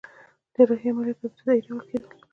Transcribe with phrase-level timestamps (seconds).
[0.53, 2.09] جراحي عملیات په ابتدایی ډول کیدل